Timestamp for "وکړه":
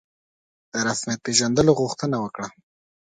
2.19-2.47